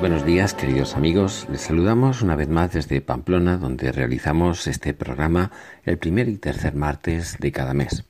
[0.00, 1.46] Buenos días, queridos amigos.
[1.50, 5.50] Les saludamos una vez más desde Pamplona, donde realizamos este programa
[5.84, 8.04] el primer y tercer martes de cada mes.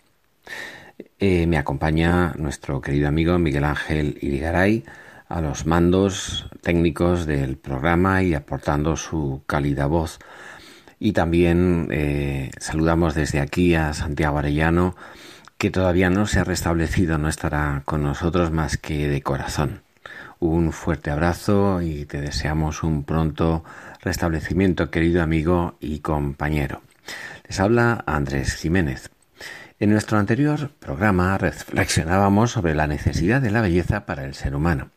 [1.19, 4.85] Eh, me acompaña nuestro querido amigo Miguel Ángel Irigaray
[5.29, 10.21] a los mandos técnicos del programa y aportando su cálida voz.
[11.01, 14.95] Y también eh, saludamos desde aquí a Santiago Arellano,
[15.59, 19.82] que todavía no se ha restablecido, no estará con nosotros más que de corazón
[20.41, 23.63] un fuerte abrazo y te deseamos un pronto
[24.01, 26.82] restablecimiento, querido amigo y compañero.
[27.47, 29.10] Les habla Andrés Jiménez.
[29.79, 34.91] En nuestro anterior programa reflexionábamos sobre la necesidad de la belleza para el ser humano,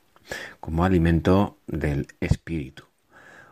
[0.60, 2.86] como alimento del espíritu.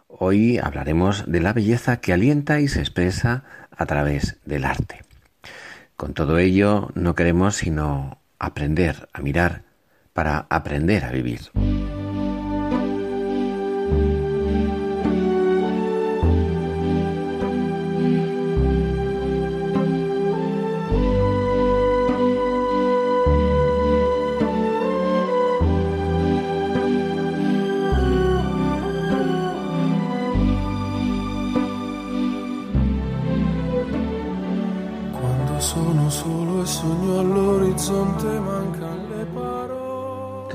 [0.08, 3.44] Hoy hablaremos de la belleza que alienta y se expresa
[3.76, 5.02] a través del arte.
[5.98, 9.64] Con todo ello, no queremos sino aprender a mirar
[10.14, 11.42] para aprender a vivir.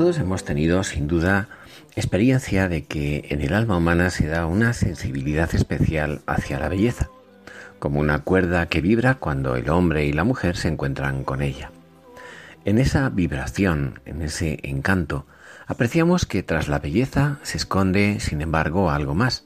[0.07, 1.49] Todos hemos tenido, sin duda,
[1.97, 7.11] experiencia de que en el alma humana se da una sensibilidad especial hacia la belleza,
[7.81, 11.73] como una cuerda que vibra cuando el hombre y la mujer se encuentran con ella.
[12.65, 15.27] En esa vibración, en ese encanto,
[15.67, 19.45] apreciamos que tras la belleza se esconde, sin embargo, algo más.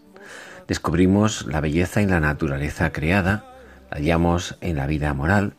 [0.68, 3.46] Descubrimos la belleza en la naturaleza creada,
[3.90, 5.54] la hallamos en la vida moral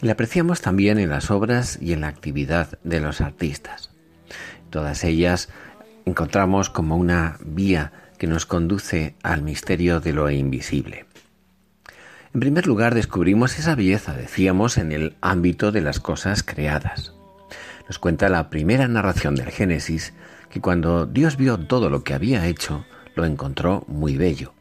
[0.00, 3.91] y la apreciamos también en las obras y en la actividad de los artistas.
[4.72, 5.50] Todas ellas
[6.06, 11.04] encontramos como una vía que nos conduce al misterio de lo invisible.
[12.32, 17.12] En primer lugar, descubrimos esa belleza, decíamos, en el ámbito de las cosas creadas.
[17.86, 20.14] Nos cuenta la primera narración del Génesis
[20.48, 24.54] que cuando Dios vio todo lo que había hecho, lo encontró muy bello.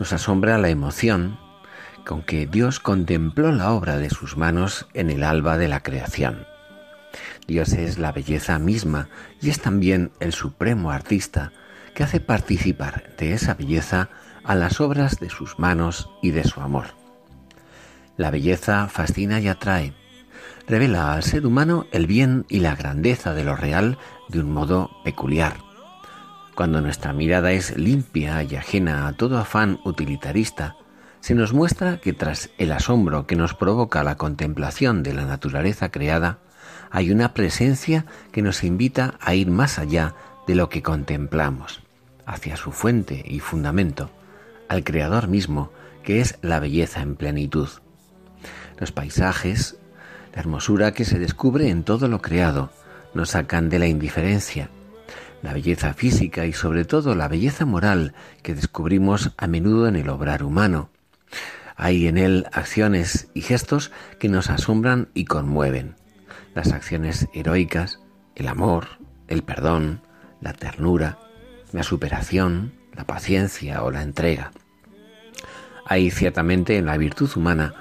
[0.00, 1.38] Nos asombra la emoción
[2.04, 6.55] con que Dios contempló la obra de sus manos en el alba de la creación.
[7.46, 9.08] Dios es la belleza misma
[9.40, 11.52] y es también el supremo artista
[11.94, 14.08] que hace participar de esa belleza
[14.44, 16.86] a las obras de sus manos y de su amor.
[18.16, 19.92] La belleza fascina y atrae,
[20.66, 23.98] revela al ser humano el bien y la grandeza de lo real
[24.28, 25.58] de un modo peculiar.
[26.54, 30.76] Cuando nuestra mirada es limpia y ajena a todo afán utilitarista,
[31.20, 35.90] se nos muestra que tras el asombro que nos provoca la contemplación de la naturaleza
[35.90, 36.38] creada,
[36.90, 40.14] hay una presencia que nos invita a ir más allá
[40.46, 41.82] de lo que contemplamos,
[42.24, 44.10] hacia su fuente y fundamento,
[44.68, 45.70] al Creador mismo,
[46.02, 47.68] que es la belleza en plenitud.
[48.78, 49.76] Los paisajes,
[50.34, 52.70] la hermosura que se descubre en todo lo creado,
[53.14, 54.70] nos sacan de la indiferencia,
[55.42, 60.08] la belleza física y sobre todo la belleza moral que descubrimos a menudo en el
[60.08, 60.90] obrar humano.
[61.76, 65.94] Hay en él acciones y gestos que nos asombran y conmueven
[66.56, 68.00] las acciones heroicas,
[68.34, 68.88] el amor,
[69.28, 70.00] el perdón,
[70.40, 71.18] la ternura,
[71.72, 74.52] la superación, la paciencia o la entrega.
[75.84, 77.74] Hay ciertamente en la virtud humana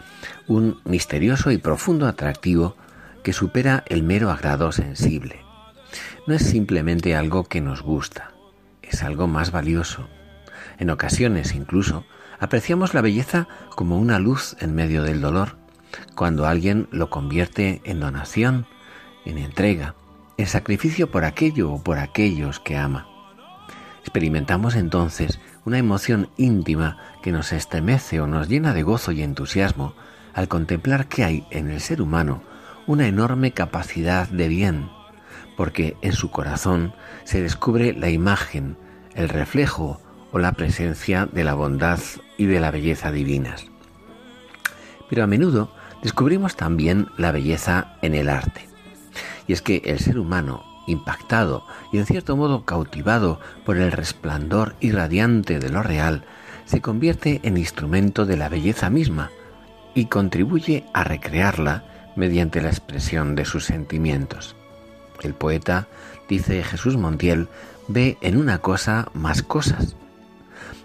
[0.46, 2.76] un misterioso y profundo atractivo
[3.24, 5.40] que supera el mero agrado sensible.
[6.28, 8.34] No es simplemente algo que nos gusta,
[8.82, 10.10] es algo más valioso.
[10.80, 12.06] En ocasiones incluso
[12.40, 15.56] apreciamos la belleza como una luz en medio del dolor,
[16.16, 18.66] cuando alguien lo convierte en donación,
[19.26, 19.96] en entrega,
[20.38, 23.08] en sacrificio por aquello o por aquellos que ama.
[24.02, 29.96] Experimentamos entonces una emoción íntima que nos estremece o nos llena de gozo y entusiasmo
[30.34, 32.44] al contemplar que hay en el ser humano
[32.88, 34.90] una enorme capacidad de bien,
[35.58, 36.94] porque en su corazón
[37.24, 38.78] se descubre la imagen,
[39.16, 40.02] el reflejo
[40.32, 42.00] o la presencia de la bondad
[42.38, 43.66] y de la belleza divinas.
[45.10, 45.72] Pero a menudo
[46.06, 48.70] descubrimos también la belleza en el arte.
[49.48, 54.76] Y es que el ser humano, impactado y en cierto modo cautivado por el resplandor
[54.82, 56.24] irradiante de lo real,
[56.66, 59.32] se convierte en instrumento de la belleza misma
[59.96, 61.86] y contribuye a recrearla
[62.16, 64.56] mediante la expresión de sus sentimientos.
[65.24, 65.88] El poeta,
[66.30, 67.48] dice Jesús Montiel,
[67.88, 69.96] ve en una cosa más cosas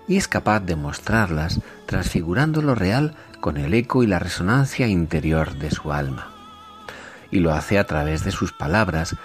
[0.08, 5.54] y es capaz de mostrarlas transfigurando lo real con el eco y la resonancia interior
[5.54, 6.30] de su alma.
[7.30, 9.16] Y lo hace a través de sus palabras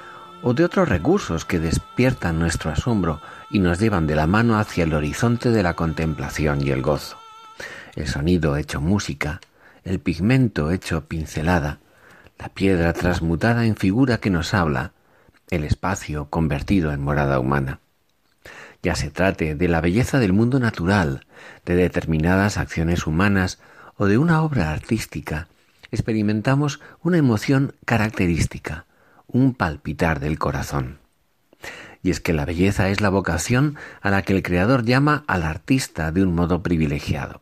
[0.42, 4.84] o de otros recursos que despiertan nuestro asombro y nos llevan de la mano hacia
[4.84, 7.18] el horizonte de la contemplación y el gozo.
[7.96, 9.42] El sonido hecho música,
[9.84, 11.80] el pigmento hecho pincelada,
[12.38, 14.92] la piedra transmutada en figura que nos habla,
[15.50, 17.80] el espacio convertido en morada humana.
[18.84, 21.26] Ya se trate de la belleza del mundo natural,
[21.66, 23.60] de determinadas acciones humanas
[23.98, 25.48] o de una obra artística,
[25.92, 28.86] experimentamos una emoción característica,
[29.28, 31.00] un palpitar del corazón.
[32.04, 35.44] Y es que la belleza es la vocación a la que el Creador llama al
[35.44, 37.42] artista de un modo privilegiado.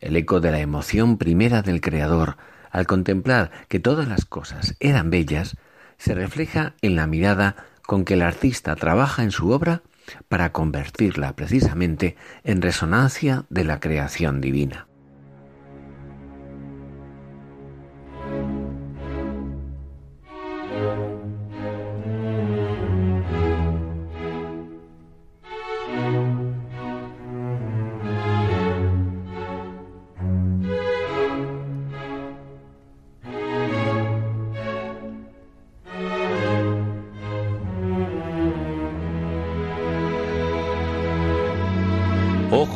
[0.00, 2.36] El eco de la emoción primera del Creador,
[2.70, 5.56] al contemplar que todas las cosas eran bellas,
[5.98, 9.82] se refleja en la mirada con que el artista trabaja en su obra
[10.28, 14.86] para convertirla precisamente en resonancia de la creación divina.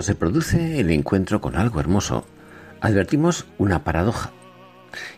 [0.00, 2.24] Cuando se produce el encuentro con algo hermoso,
[2.80, 4.30] advertimos una paradoja,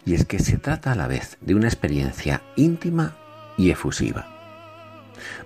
[0.05, 3.17] y es que se trata a la vez de una experiencia íntima
[3.56, 4.26] y efusiva.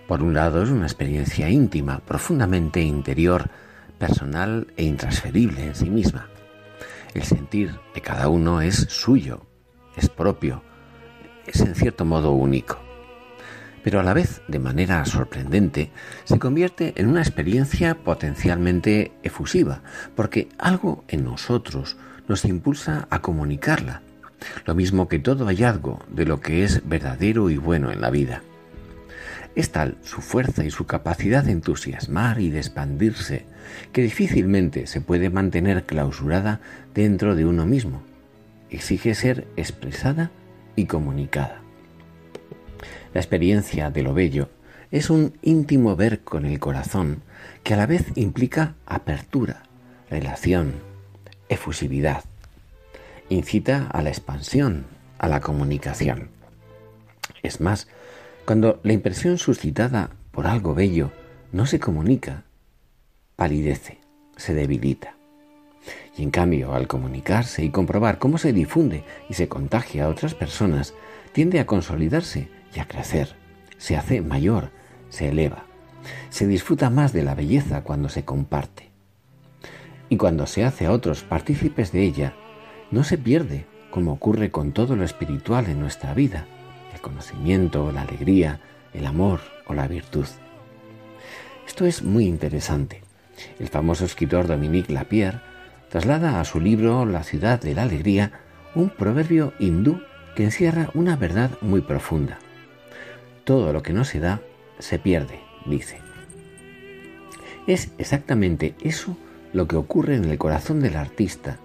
[0.09, 3.51] Por un lado es una experiencia íntima, profundamente interior,
[3.99, 6.31] personal e intransferible en sí misma.
[7.13, 9.45] El sentir de cada uno es suyo,
[9.99, 10.63] es propio,
[11.47, 12.86] es en cierto modo único
[13.87, 15.93] pero a la vez, de manera sorprendente,
[16.25, 19.83] se convierte en una experiencia potencialmente efusiva,
[20.17, 21.97] porque algo en nosotros
[22.27, 24.03] nos impulsa a comunicarla,
[24.65, 28.43] lo mismo que todo hallazgo de lo que es verdadero y bueno en la vida.
[29.55, 33.47] Es tal su fuerza y su capacidad de entusiasmar y de expandirse
[33.93, 36.59] que difícilmente se puede mantener clausurada
[36.93, 38.03] dentro de uno mismo.
[38.69, 40.33] Exige ser expresada
[40.75, 41.63] y comunicada.
[43.17, 44.51] La experiencia de lo bello
[44.91, 47.23] es un íntimo ver con el corazón
[47.63, 49.63] que a la vez implica apertura,
[50.11, 50.75] relación,
[51.49, 52.25] efusividad.
[53.31, 54.85] Incita a la expansión,
[55.17, 56.29] a la comunicación.
[57.43, 57.89] Es más,
[58.45, 61.11] cuando la impresión suscitada por algo bello
[61.53, 62.43] no se comunica,
[63.35, 63.99] palidece,
[64.37, 65.17] se debilita.
[66.19, 70.35] Y en cambio, al comunicarse y comprobar cómo se difunde y se contagia a otras
[70.35, 70.93] personas,
[71.33, 73.37] tiende a consolidarse a crecer,
[73.79, 74.71] se hace mayor,
[75.09, 75.65] se eleva,
[76.31, 78.91] se disfruta más de la belleza cuando se comparte.
[80.09, 82.35] Y cuando se hace a otros partícipes de ella,
[82.91, 86.47] no se pierde, como ocurre con todo lo espiritual en nuestra vida,
[86.95, 88.61] el conocimiento, la alegría,
[88.93, 90.27] el amor o la virtud.
[91.67, 93.03] Esto es muy interesante.
[93.59, 95.41] El famoso escritor Dominique Lapierre
[95.91, 98.33] traslada a su libro La ciudad de la alegría
[98.75, 100.01] un proverbio hindú
[100.35, 102.39] que encierra una verdad muy profunda.
[103.47, 104.43] Todo lo que no se da,
[104.79, 106.01] se pierde, dice.
[107.67, 109.17] Es exactamente eso
[109.55, 111.57] lo que ocurre en el corazón del artista,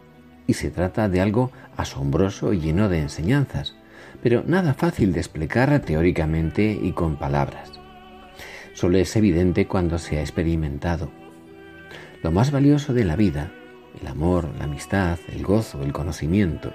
[0.48, 3.76] y se trata de algo asombroso y lleno de enseñanzas,
[4.24, 7.70] pero nada fácil de explicar teóricamente y con palabras.
[8.74, 11.12] Solo es evidente cuando se ha experimentado.
[12.24, 13.52] Lo más valioso de la vida
[14.00, 16.74] el amor, la amistad, el gozo, el conocimiento,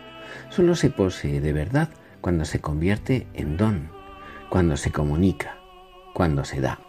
[0.51, 1.89] solo se posee de verdad
[2.21, 3.91] cuando se convierte en don,
[4.49, 5.59] cuando se comunica,
[6.15, 6.81] cuando se da.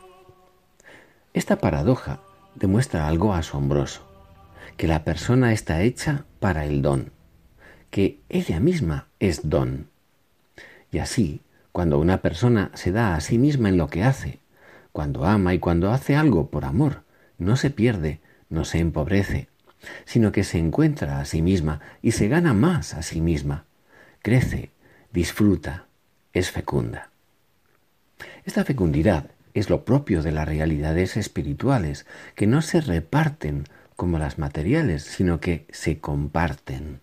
[1.33, 2.21] Esta paradoja
[2.55, 4.07] demuestra algo asombroso,
[4.77, 7.11] que la persona está hecha para el don,
[7.89, 9.89] que ella misma es don.
[10.91, 14.39] Y así, cuando una persona se da a sí misma en lo que hace,
[14.91, 17.03] cuando ama y cuando hace algo por amor,
[17.37, 19.49] no se pierde, no se empobrece,
[20.05, 23.65] sino que se encuentra a sí misma y se gana más a sí misma,
[24.21, 24.71] crece,
[25.11, 25.85] disfruta,
[26.33, 27.11] es fecunda.
[28.47, 33.65] Esta fecundidad es lo propio de las realidades espirituales, que no se reparten
[33.97, 37.01] como las materiales, sino que se comparten.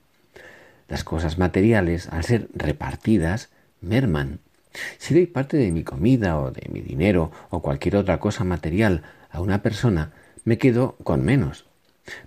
[0.88, 3.50] Las cosas materiales, al ser repartidas,
[3.82, 4.38] merman.
[4.96, 9.02] Si doy parte de mi comida o de mi dinero o cualquier otra cosa material
[9.30, 10.12] a una persona,
[10.44, 11.66] me quedo con menos.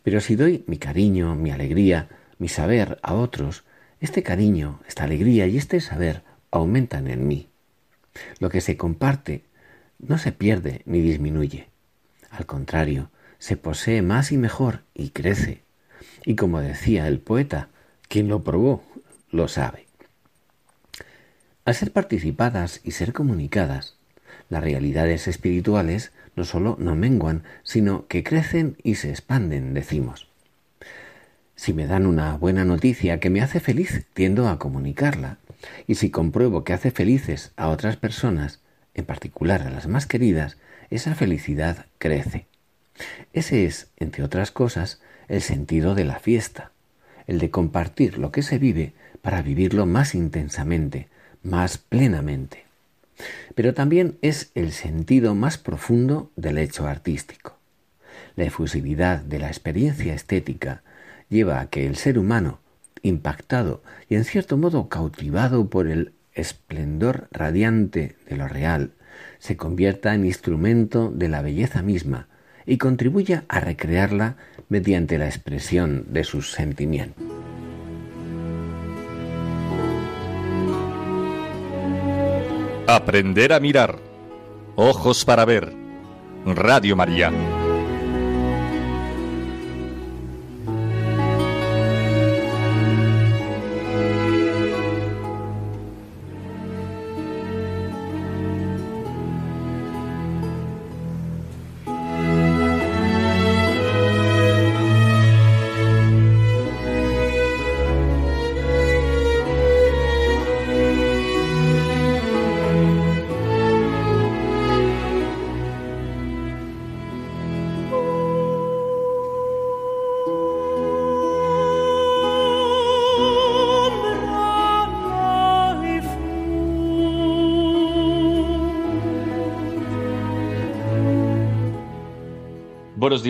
[0.03, 2.07] Pero si doy mi cariño, mi alegría,
[2.37, 3.63] mi saber a otros,
[3.99, 6.21] este cariño, esta alegría y este saber
[6.51, 7.49] aumentan en mí.
[8.39, 9.43] Lo que se comparte
[9.99, 11.69] no se pierde ni disminuye.
[12.29, 13.09] Al contrario,
[13.39, 15.63] se posee más y mejor y crece.
[16.25, 17.69] Y como decía el poeta,
[18.07, 18.83] quien lo probó
[19.31, 19.87] lo sabe.
[21.65, 23.97] Al ser participadas y ser comunicadas,
[24.49, 30.29] las realidades espirituales no sólo no menguan, sino que crecen y se expanden, decimos.
[31.55, 35.39] Si me dan una buena noticia que me hace feliz, tiendo a comunicarla.
[35.87, 38.59] Y si compruebo que hace felices a otras personas,
[38.93, 40.57] en particular a las más queridas,
[40.89, 42.45] esa felicidad crece.
[43.33, 46.71] Ese es, entre otras cosas, el sentido de la fiesta,
[47.27, 51.07] el de compartir lo que se vive para vivirlo más intensamente,
[51.43, 52.65] más plenamente.
[53.55, 57.57] Pero también es el sentido más profundo del hecho artístico.
[58.35, 60.83] La efusividad de la experiencia estética
[61.29, 62.59] lleva a que el ser humano,
[63.03, 68.91] impactado y en cierto modo cautivado por el esplendor radiante de lo real,
[69.39, 72.27] se convierta en instrumento de la belleza misma
[72.65, 74.35] y contribuya a recrearla
[74.69, 77.23] mediante la expresión de sus sentimientos.
[82.87, 83.97] Aprender a mirar.
[84.75, 85.73] Ojos para ver.
[86.45, 87.31] Radio María.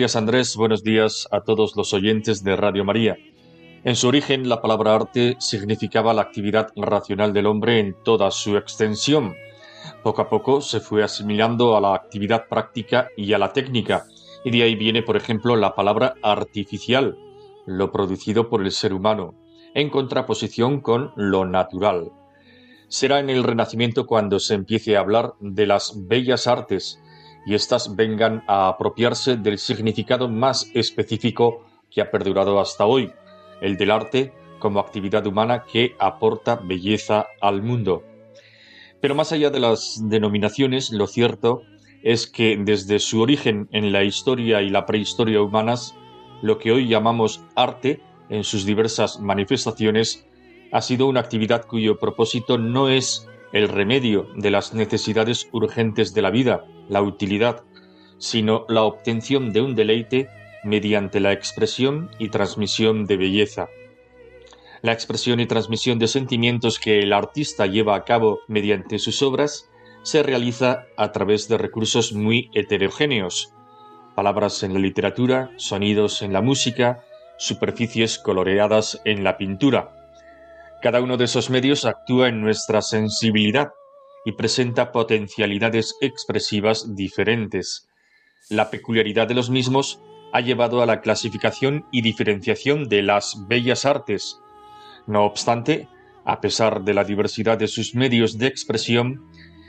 [0.08, 3.18] Días Andrés, buenos días a todos los oyentes de Radio María.
[3.84, 8.56] En su origen la palabra arte significaba la actividad racional del hombre en toda su
[8.56, 9.34] extensión.
[10.02, 14.06] Poco a poco se fue asimilando a la actividad práctica y a la técnica,
[14.46, 17.18] y de ahí viene, por ejemplo, la palabra artificial,
[17.66, 19.34] lo producido por el ser humano,
[19.74, 22.12] en contraposición con lo natural.
[22.88, 26.98] Será en el Renacimiento cuando se empiece a hablar de las bellas artes,
[27.48, 33.10] y éstas vengan a apropiarse del significado más específico que ha perdurado hasta hoy,
[33.62, 38.02] el del arte como actividad humana que aporta belleza al mundo.
[39.00, 41.62] Pero más allá de las denominaciones, lo cierto
[42.02, 45.94] es que desde su origen en la historia y la prehistoria humanas,
[46.42, 50.26] lo que hoy llamamos arte, en sus diversas manifestaciones,
[50.70, 56.22] ha sido una actividad cuyo propósito no es el remedio de las necesidades urgentes de
[56.22, 57.64] la vida, la utilidad,
[58.18, 60.28] sino la obtención de un deleite
[60.64, 63.68] mediante la expresión y transmisión de belleza.
[64.82, 69.70] La expresión y transmisión de sentimientos que el artista lleva a cabo mediante sus obras
[70.02, 73.52] se realiza a través de recursos muy heterogéneos,
[74.14, 77.04] palabras en la literatura, sonidos en la música,
[77.38, 79.97] superficies coloreadas en la pintura.
[80.80, 83.70] Cada uno de esos medios actúa en nuestra sensibilidad
[84.24, 87.88] y presenta potencialidades expresivas diferentes.
[88.48, 90.00] La peculiaridad de los mismos
[90.32, 94.38] ha llevado a la clasificación y diferenciación de las bellas artes.
[95.08, 95.88] No obstante,
[96.24, 99.28] a pesar de la diversidad de sus medios de expresión,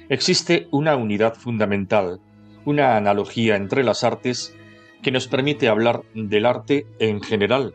[0.09, 2.19] existe una unidad fundamental,
[2.65, 4.55] una analogía entre las artes
[5.01, 7.73] que nos permite hablar del arte en general,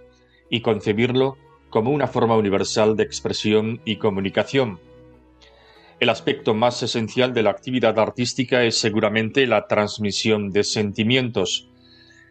[0.51, 1.37] y concebirlo
[1.75, 4.79] como una forma universal de expresión y comunicación.
[5.99, 11.69] El aspecto más esencial de la actividad artística es seguramente la transmisión de sentimientos.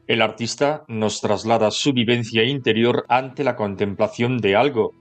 [0.08, 4.94] El artista nos traslada su vivencia interior ante la contemplación de algo,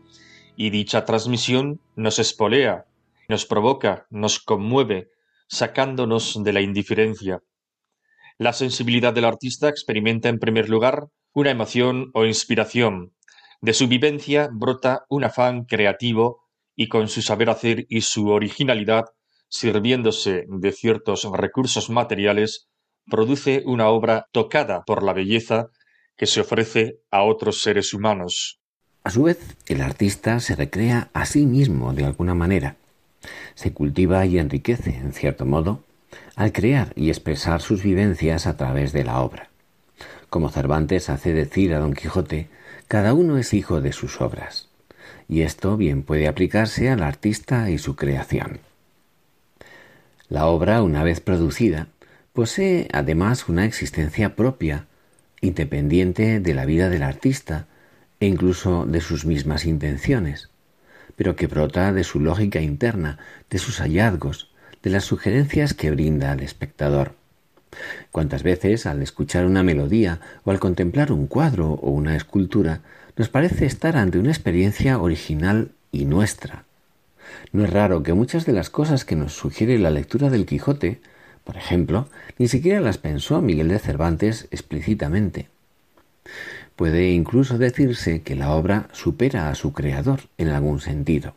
[0.57, 2.87] y dicha transmisión nos espolea,
[3.29, 5.11] nos provoca, nos conmueve,
[5.47, 7.45] sacándonos de la indiferencia.
[8.39, 13.13] La sensibilidad del artista experimenta en primer lugar una emoción o inspiración.
[13.63, 16.43] De su vivencia brota un afán creativo
[16.75, 19.05] y con su saber hacer y su originalidad,
[19.49, 22.67] sirviéndose de ciertos recursos materiales,
[23.09, 25.69] produce una obra tocada por la belleza
[26.17, 28.59] que se ofrece a otros seres humanos.
[29.05, 29.39] A su vez,
[29.69, 32.75] el artista se recrea a sí mismo de alguna manera,
[33.55, 35.85] se cultiva y enriquece, en cierto modo,
[36.35, 39.51] al crear y expresar sus vivencias a través de la obra.
[40.31, 42.49] Como Cervantes hace decir a Don Quijote,
[42.93, 44.69] cada uno es hijo de sus obras,
[45.27, 48.61] y esto bien puede aplicarse al artista y su creación.
[50.29, 51.87] La obra, una vez producida,
[52.35, 54.89] posee además una existencia propia,
[55.41, 57.67] independiente de la vida del artista
[58.21, 60.51] e incluso de sus mismas intenciones
[61.17, 63.19] pero que brota de su lógica interna,
[63.51, 64.51] de sus hallazgos,
[64.83, 67.15] de las sugerencias que brinda al espectador.
[68.11, 72.81] Cuántas veces al escuchar una melodía o al contemplar un cuadro o una escultura
[73.17, 76.65] nos parece estar ante una experiencia original y nuestra.
[77.53, 81.01] No es raro que muchas de las cosas que nos sugiere la lectura del Quijote,
[81.45, 85.49] por ejemplo, ni siquiera las pensó Miguel de Cervantes explícitamente.
[86.77, 91.35] Puede incluso decirse que la obra supera a su creador en algún sentido.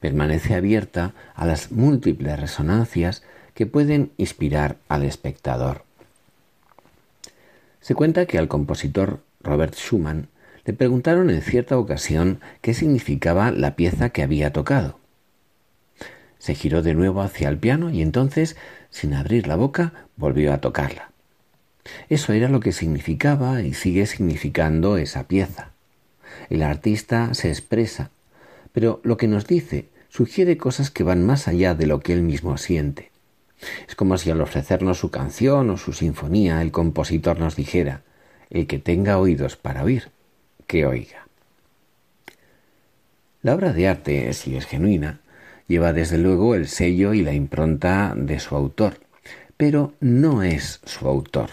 [0.00, 3.22] Permanece abierta a las múltiples resonancias
[3.54, 5.84] que pueden inspirar al espectador.
[7.80, 10.28] Se cuenta que al compositor Robert Schumann
[10.64, 14.98] le preguntaron en cierta ocasión qué significaba la pieza que había tocado.
[16.38, 18.56] Se giró de nuevo hacia el piano y entonces,
[18.90, 21.10] sin abrir la boca, volvió a tocarla.
[22.08, 25.70] Eso era lo que significaba y sigue significando esa pieza.
[26.50, 28.10] El artista se expresa,
[28.72, 32.22] pero lo que nos dice sugiere cosas que van más allá de lo que él
[32.22, 33.11] mismo siente.
[33.88, 38.02] Es como si al ofrecernos su canción o su sinfonía el compositor nos dijera,
[38.50, 40.10] el que tenga oídos para oír,
[40.66, 41.26] que oiga.
[43.42, 45.20] La obra de arte, si es genuina,
[45.66, 49.00] lleva desde luego el sello y la impronta de su autor,
[49.56, 51.50] pero no es su autor.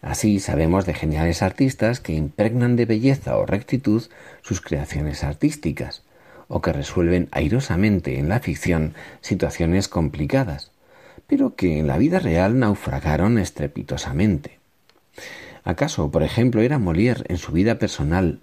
[0.00, 4.02] Así sabemos de geniales artistas que impregnan de belleza o rectitud
[4.42, 6.02] sus creaciones artísticas,
[6.48, 10.71] o que resuelven airosamente en la ficción situaciones complicadas,
[11.32, 14.58] pero que en la vida real naufragaron estrepitosamente.
[15.64, 18.40] ¿Acaso, por ejemplo, era Molière en su vida personal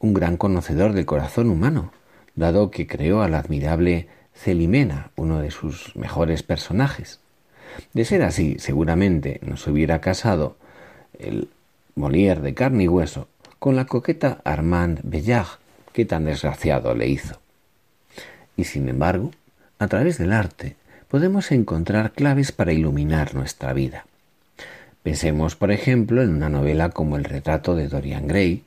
[0.00, 1.92] un gran conocedor del corazón humano,
[2.34, 7.20] dado que creó al admirable Celimena, uno de sus mejores personajes?
[7.92, 10.56] De ser así, seguramente no se hubiera casado
[11.20, 11.48] el
[11.94, 13.28] Molière de carne y hueso,
[13.60, 15.60] con la coqueta Armand Bellard
[15.92, 17.38] que tan desgraciado le hizo.
[18.56, 19.30] Y sin embargo,
[19.78, 20.74] a través del arte
[21.12, 24.06] podemos encontrar claves para iluminar nuestra vida.
[25.02, 28.62] Pensemos, por ejemplo, en una novela como El retrato de Dorian Gray,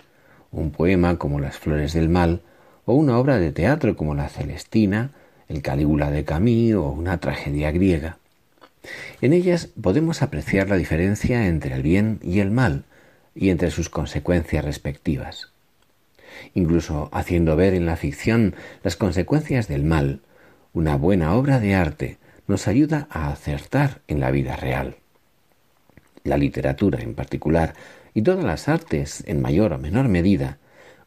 [0.52, 2.42] un poema como Las flores del mal,
[2.86, 5.10] o una obra de teatro como La Celestina,
[5.50, 8.20] El Calígula de Camille o una tragedia griega.
[9.22, 12.84] En ellas podemos apreciar la diferencia entre el bien y el mal
[13.34, 15.50] y entre sus consecuencias respectivas.
[16.54, 18.54] Incluso haciendo ver en la ficción
[18.84, 20.20] las consecuencias del mal,
[20.74, 24.98] una buena obra de arte nos ayuda a acertar en la vida real.
[26.24, 27.74] La literatura en particular
[28.14, 30.58] y todas las artes en mayor o menor medida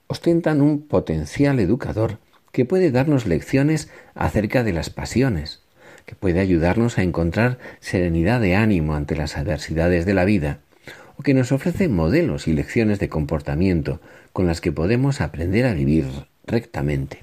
[0.07, 2.19] ostentan un potencial educador
[2.53, 5.63] que puede darnos lecciones acerca de las pasiones,
[6.07, 10.61] que puede ayudarnos a encontrar serenidad de ánimo ante las adversidades de la vida,
[11.17, 14.01] o que nos ofrece modelos y lecciones de comportamiento
[14.33, 16.07] con las que podemos aprender a vivir
[16.47, 17.23] rectamente.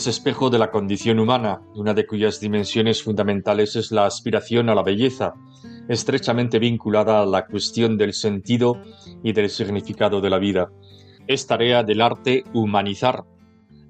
[0.00, 4.74] Es espejo de la condición humana, una de cuyas dimensiones fundamentales es la aspiración a
[4.74, 5.34] la belleza,
[5.90, 8.80] estrechamente vinculada a la cuestión del sentido
[9.22, 10.70] y del significado de la vida.
[11.26, 13.24] Es tarea del arte humanizar,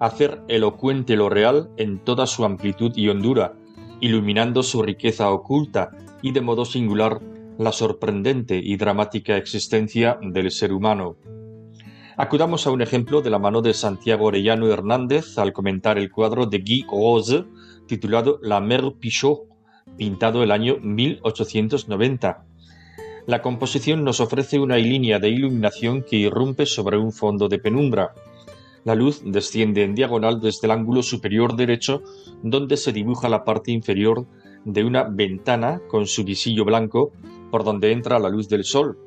[0.00, 3.54] hacer elocuente lo real en toda su amplitud y hondura,
[4.00, 5.92] iluminando su riqueza oculta
[6.22, 7.20] y de modo singular
[7.56, 11.14] la sorprendente y dramática existencia del ser humano.
[12.20, 16.44] Acudamos a un ejemplo de la mano de Santiago Orellano Hernández al comentar el cuadro
[16.44, 17.44] de Guy Rose
[17.86, 19.44] titulado La Mère Pichot,
[19.96, 22.44] pintado el año 1890.
[23.26, 28.12] La composición nos ofrece una línea de iluminación que irrumpe sobre un fondo de penumbra.
[28.84, 32.02] La luz desciende en diagonal desde el ángulo superior derecho,
[32.42, 34.26] donde se dibuja la parte inferior
[34.66, 37.12] de una ventana con su visillo blanco
[37.50, 38.98] por donde entra la luz del sol,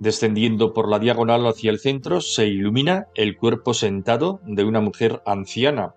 [0.00, 5.22] Descendiendo por la diagonal hacia el centro se ilumina el cuerpo sentado de una mujer
[5.26, 5.94] anciana,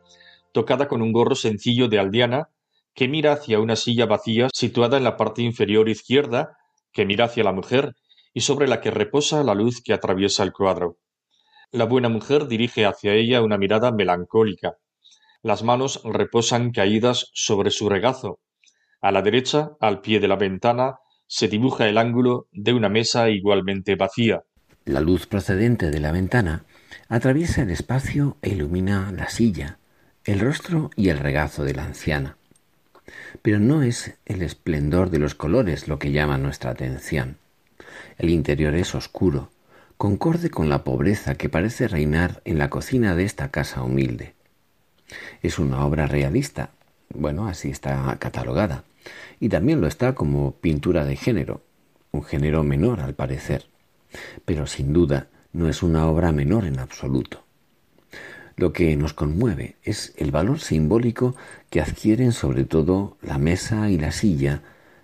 [0.53, 2.49] tocada con un gorro sencillo de aldeana,
[2.95, 6.57] que mira hacia una silla vacía situada en la parte inferior izquierda,
[6.91, 7.93] que mira hacia la mujer
[8.33, 10.97] y sobre la que reposa la luz que atraviesa el cuadro.
[11.71, 14.77] La buena mujer dirige hacia ella una mirada melancólica.
[15.43, 18.39] Las manos reposan caídas sobre su regazo.
[18.99, 20.99] A la derecha, al pie de la ventana,
[21.31, 24.43] se dibuja el ángulo de una mesa igualmente vacía.
[24.83, 26.65] La luz procedente de la ventana
[27.07, 29.77] atraviesa el espacio e ilumina la silla,
[30.25, 32.35] el rostro y el regazo de la anciana.
[33.41, 37.37] Pero no es el esplendor de los colores lo que llama nuestra atención.
[38.17, 39.51] El interior es oscuro,
[39.95, 44.33] concorde con la pobreza que parece reinar en la cocina de esta casa humilde.
[45.41, 46.71] Es una obra realista,
[47.07, 48.83] bueno, así está catalogada,
[49.39, 51.61] y también lo está como pintura de género,
[52.11, 53.65] un género menor al parecer,
[54.45, 57.43] pero sin duda no es una obra menor en absoluto.
[58.55, 61.35] Lo que nos conmueve es el valor simbólico
[61.69, 64.61] que adquieren sobre todo la mesa y la silla,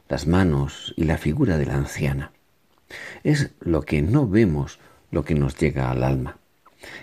[0.10, 2.32] las manos y la figura de la anciana.
[3.24, 4.80] Es lo que no vemos
[5.12, 6.38] lo que nos llega al alma.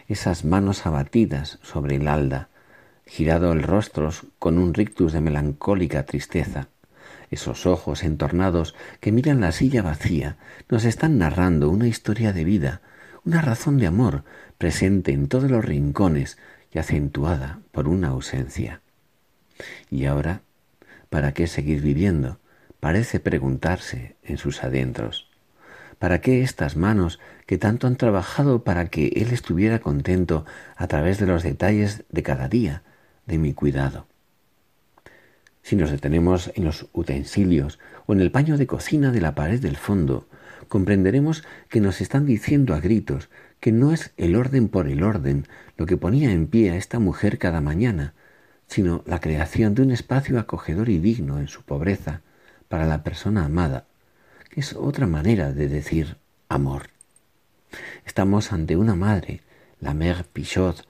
[0.08, 2.48] Esas manos abatidas sobre el alda,
[3.06, 6.68] girado el rostro con un rictus de melancólica tristeza,
[7.34, 12.80] esos ojos entornados que miran la silla vacía nos están narrando una historia de vida,
[13.24, 14.24] una razón de amor
[14.58, 16.38] presente en todos los rincones
[16.72, 18.80] y acentuada por una ausencia.
[19.90, 20.42] Y ahora,
[21.10, 22.38] ¿para qué seguir viviendo?
[22.80, 25.30] Parece preguntarse en sus adentros.
[25.98, 30.44] ¿Para qué estas manos que tanto han trabajado para que él estuviera contento
[30.76, 32.82] a través de los detalles de cada día,
[33.26, 34.06] de mi cuidado?
[35.64, 39.58] Si nos detenemos en los utensilios o en el paño de cocina de la pared
[39.58, 40.28] del fondo,
[40.68, 45.46] comprenderemos que nos están diciendo a gritos que no es el orden por el orden
[45.78, 48.12] lo que ponía en pie a esta mujer cada mañana,
[48.66, 52.20] sino la creación de un espacio acogedor y digno en su pobreza
[52.68, 53.86] para la persona amada,
[54.50, 56.18] que es otra manera de decir
[56.50, 56.90] amor.
[58.04, 59.40] Estamos ante una madre,
[59.80, 60.86] la Mère Pichot,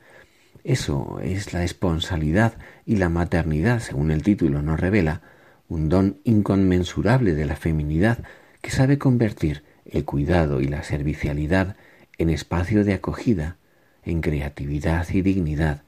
[0.64, 2.54] eso es la esponsalidad
[2.86, 5.20] y la maternidad, según el título nos revela,
[5.68, 8.24] un don inconmensurable de la feminidad
[8.62, 11.76] que sabe convertir el cuidado y la servicialidad
[12.16, 13.58] en espacio de acogida,
[14.04, 15.82] en creatividad y dignidad,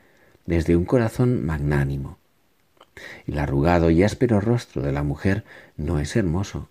[0.44, 2.18] desde un corazón magnánimo.
[3.26, 5.44] El arrugado y áspero rostro de la mujer
[5.76, 6.68] no es hermoso,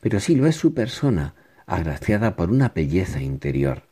[0.00, 1.34] pero sí lo es su persona,
[1.66, 3.84] agraciada por una belleza interior.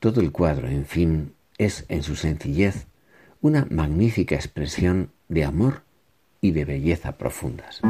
[0.00, 2.86] Todo el cuadro, en fin, es en su sencillez
[3.40, 5.82] una magnífica expresión de amor
[6.40, 7.80] y de belleza profundas.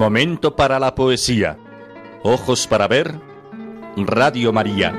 [0.00, 1.58] Momento para la poesía.
[2.22, 3.20] Ojos para ver.
[3.98, 4.94] Radio María.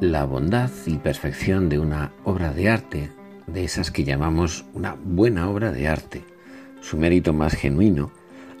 [0.00, 2.12] La bondad y perfección de una
[2.58, 3.12] de arte,
[3.46, 6.24] de esas que llamamos una buena obra de arte,
[6.80, 8.10] su mérito más genuino,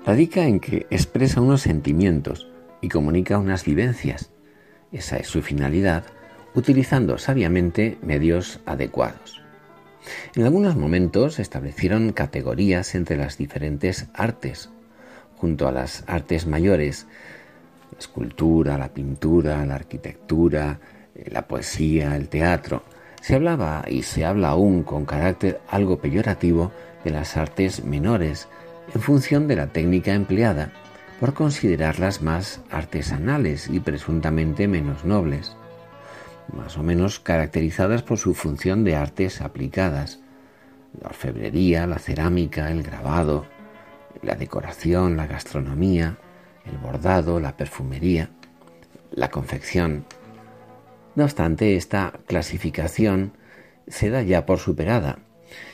[0.06, 2.48] radica en que expresa unos sentimientos
[2.80, 4.30] y comunica unas vivencias.
[4.92, 6.04] Esa es su finalidad,
[6.54, 9.42] utilizando sabiamente medios adecuados.
[10.36, 14.70] En algunos momentos se establecieron categorías entre las diferentes artes,
[15.38, 17.08] junto a las artes mayores,
[17.90, 20.78] la escultura, la pintura, la arquitectura,
[21.32, 22.84] la poesía, el teatro.
[23.20, 26.72] Se hablaba y se habla aún con carácter algo peyorativo
[27.04, 28.48] de las artes menores,
[28.94, 30.72] en función de la técnica empleada,
[31.20, 35.56] por considerarlas más artesanales y presuntamente menos nobles,
[36.52, 40.20] más o menos caracterizadas por su función de artes aplicadas,
[41.00, 43.46] la orfebrería, la cerámica, el grabado,
[44.22, 46.16] la decoración, la gastronomía,
[46.64, 48.30] el bordado, la perfumería,
[49.10, 50.04] la confección.
[51.18, 53.32] No obstante, esta clasificación
[53.88, 55.18] se da ya por superada,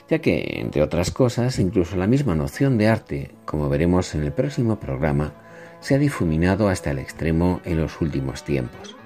[0.08, 4.32] ya que, entre otras cosas, incluso la misma noción de arte, como veremos en el
[4.32, 5.34] próximo programa,
[5.80, 8.96] se ha difuminado hasta el extremo en los últimos tiempos.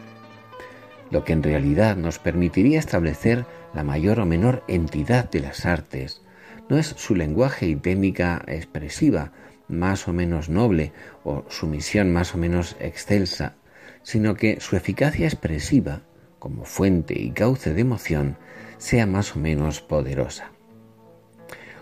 [1.11, 6.23] Lo que en realidad nos permitiría establecer la mayor o menor entidad de las artes
[6.69, 9.33] no es su lenguaje y técnica expresiva
[9.67, 10.93] más o menos noble
[11.25, 13.57] o su misión más o menos excelsa,
[14.05, 16.03] sino que su eficacia expresiva,
[16.39, 18.37] como fuente y cauce de emoción,
[18.79, 20.53] sea más o menos poderosa.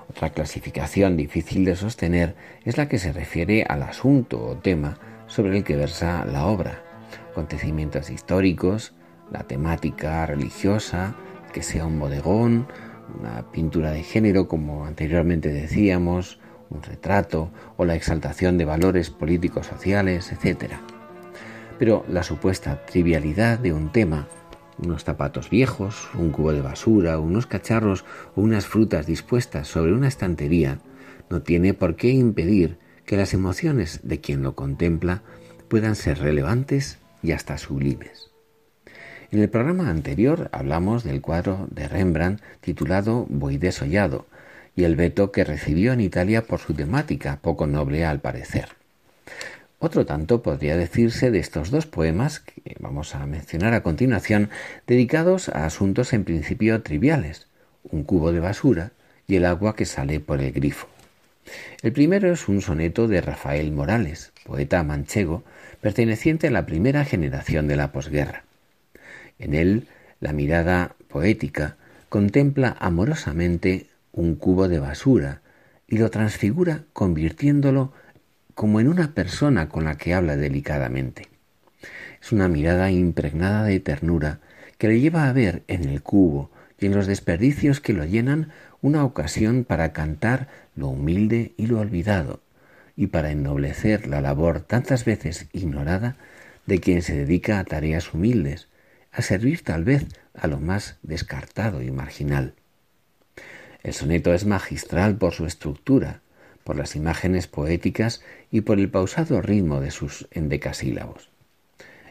[0.09, 5.59] Otra clasificación difícil de sostener es la que se refiere al asunto o tema sobre
[5.59, 6.83] el que versa la obra,
[7.31, 8.95] acontecimientos históricos,
[9.31, 11.15] la temática religiosa,
[11.53, 12.69] que sea un bodegón,
[13.21, 16.39] una pintura de género como anteriormente decíamos,
[16.71, 20.75] un retrato o la exaltación de valores políticos sociales, etc.
[21.79, 24.29] Pero la supuesta trivialidad de un tema
[24.79, 30.09] unos zapatos viejos, un cubo de basura, unos cacharros o unas frutas dispuestas sobre una
[30.09, 30.79] estantería,
[31.31, 35.23] no tiene por qué impedir que las emociones de quien lo contempla
[35.69, 38.31] puedan ser relevantes y hasta sublimes.
[39.31, 44.27] En el programa anterior hablamos del cuadro de Rembrandt titulado Voy desollado
[44.77, 48.69] y el veto que recibió en Italia por su temática, poco noble al parecer.
[49.79, 54.49] Otro tanto podría decirse de estos dos poemas que vamos a mencionar a continuación,
[54.87, 57.47] dedicados a asuntos en principio triviales,
[57.85, 58.93] un cubo de basura
[59.29, 60.89] y el agua que sale por el grifo.
[61.83, 65.45] El primero es un soneto de Rafael Morales, poeta manchego,
[65.81, 68.45] perteneciente a la primera generación de la posguerra.
[69.39, 69.89] En él,
[70.21, 71.77] la mirada poética
[72.09, 75.43] contempla amorosamente un cubo de basura
[75.87, 77.93] y lo transfigura convirtiéndolo
[78.57, 81.29] como en una persona con la que habla delicadamente.
[82.23, 84.41] Es una mirada impregnada de ternura
[84.79, 88.49] que le lleva a ver en el cubo y en los desperdicios que lo llenan
[88.81, 92.41] una ocasión para cantar lo humilde y lo olvidado,
[92.97, 96.17] y para ennoblecer la labor tantas veces ignorada
[96.65, 98.69] de quien se dedica a tareas humildes,
[99.13, 102.55] a servir tal vez a lo más descartado y marginal.
[103.83, 106.23] El soneto es magistral por su estructura,
[106.67, 111.31] por las imágenes poéticas y por el pausado ritmo de sus endecasílabos.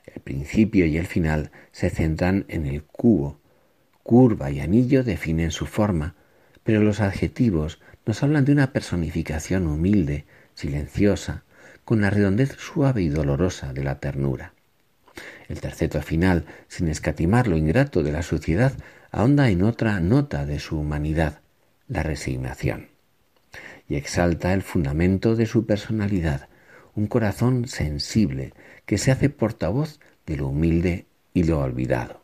[0.06, 3.38] El principio y el final se centran en el cubo.
[4.02, 6.16] Curva y anillo definen su forma,
[6.64, 11.44] pero los adjetivos nos hablan de una personificación humilde, silenciosa,
[11.84, 14.54] con la redondez suave y dolorosa de la ternura.
[15.50, 18.72] El terceto final, sin escatimar lo ingrato de la suciedad,
[19.12, 21.42] ahonda en otra nota de su humanidad,
[21.90, 22.95] la resignación
[23.88, 26.48] y exalta el fundamento de su personalidad,
[26.96, 28.54] un corazón sensible
[28.86, 32.22] que se hace portavoz de lo humilde y lo olvidado.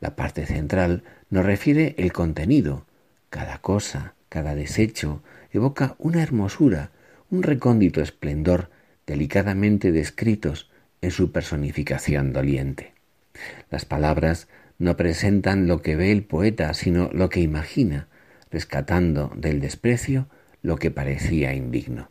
[0.00, 2.86] La parte central nos refiere el contenido.
[3.30, 6.90] Cada cosa, cada desecho evoca una hermosura,
[7.30, 8.70] un recóndito esplendor
[9.06, 10.70] delicadamente descritos
[11.02, 12.94] en su personificación doliente.
[13.70, 18.08] Las palabras no presentan lo que ve el poeta, sino lo que imagina,
[18.52, 20.28] rescatando del desprecio
[20.60, 22.06] lo que parecía indigno.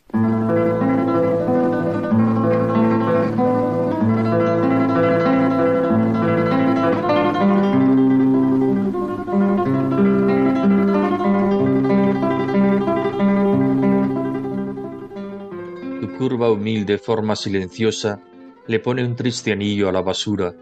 [16.00, 18.20] Tu curva humilde forma silenciosa
[18.68, 20.54] le pone un triste anillo a la basura.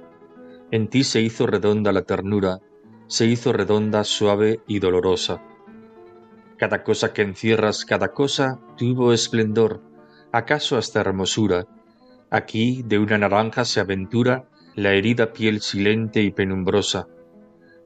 [0.72, 2.60] En ti se hizo redonda la ternura,
[3.08, 5.42] se hizo redonda, suave y dolorosa.
[6.60, 9.82] Cada cosa que encierras, cada cosa tuvo esplendor,
[10.34, 11.66] acaso hasta hermosura.
[12.30, 14.44] Aquí de una naranja se aventura
[14.76, 17.08] la herida piel silente y penumbrosa.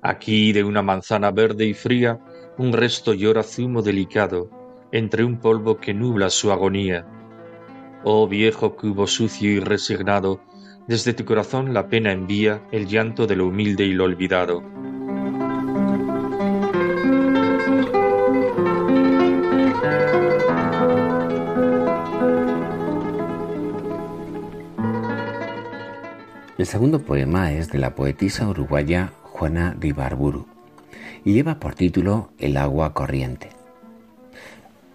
[0.01, 2.19] Aquí de una manzana verde y fría
[2.57, 4.49] un resto llora zumo delicado,
[4.91, 7.05] entre un polvo que nubla su agonía.
[8.03, 10.41] Oh viejo cubo sucio y resignado,
[10.87, 14.63] desde tu corazón la pena envía el llanto de lo humilde y lo olvidado.
[26.63, 30.47] El segundo poema es de la poetisa uruguaya Juana Ribarburu
[31.25, 33.49] y lleva por título El agua corriente.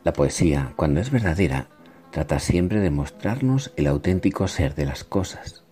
[0.02, 1.66] La poesía, cuando es verdadera,
[2.10, 5.62] trata siempre de mostrarnos el auténtico ser de las cosas,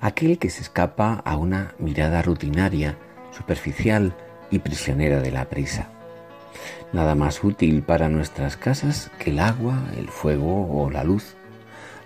[0.00, 2.96] aquel que se escapa a una mirada rutinaria,
[3.32, 4.14] superficial
[4.52, 5.88] y prisionera de la prisa.
[6.92, 11.34] Nada más útil para nuestras casas que el agua, el fuego o la luz.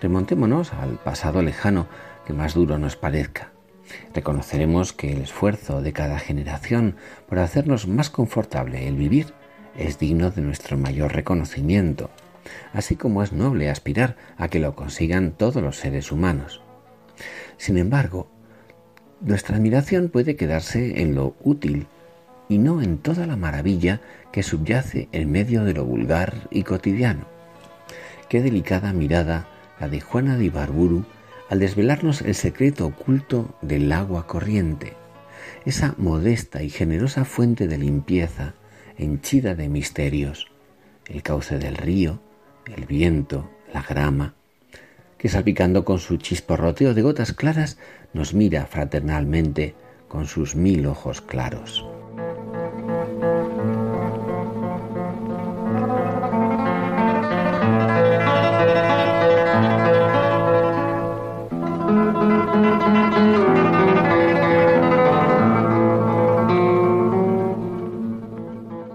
[0.00, 1.86] Remontémonos al pasado lejano
[2.24, 3.52] que más duro nos parezca.
[4.14, 6.96] Reconoceremos que el esfuerzo de cada generación
[7.28, 9.34] por hacernos más confortable el vivir
[9.76, 12.10] es digno de nuestro mayor reconocimiento,
[12.72, 16.62] así como es noble aspirar a que lo consigan todos los seres humanos.
[17.56, 18.28] Sin embargo,
[19.20, 21.86] nuestra admiración puede quedarse en lo útil
[22.48, 24.00] y no en toda la maravilla
[24.32, 27.26] que subyace en medio de lo vulgar y cotidiano.
[28.28, 29.48] Qué delicada mirada
[29.80, 31.04] la de Juana de Ibarburu
[31.48, 34.94] al desvelarnos el secreto oculto del agua corriente,
[35.64, 38.54] esa modesta y generosa fuente de limpieza
[38.96, 40.48] henchida de misterios,
[41.06, 42.20] el cauce del río,
[42.66, 44.34] el viento, la grama,
[45.18, 47.78] que salpicando con su chisporroteo de gotas claras
[48.12, 49.74] nos mira fraternalmente
[50.08, 51.84] con sus mil ojos claros.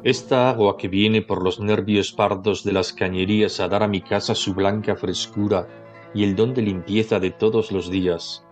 [0.09, 4.01] Esta agua que viene por los nervios pardos de las cañerías a dar a mi
[4.01, 5.67] casa su blanca frescura
[6.15, 8.43] y el don de limpieza de todos los días.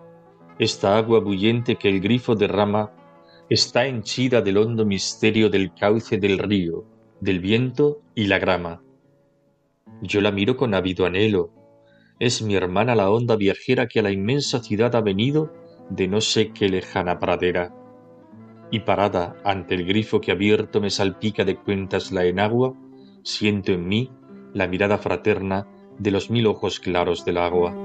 [0.59, 2.91] Esta agua bullente que el grifo derrama
[3.49, 6.85] está henchida del hondo misterio del cauce del río,
[7.21, 8.83] del viento y la grama.
[10.03, 11.49] Yo la miro con ávido anhelo.
[12.19, 15.51] Es mi hermana la honda viajera que a la inmensa ciudad ha venido
[15.89, 17.73] de no sé qué lejana pradera
[18.71, 22.73] y parada ante el grifo que abierto me salpica de cuentas la enagua,
[23.23, 24.11] siento en mí
[24.53, 27.75] la mirada fraterna de los mil ojos claros del agua.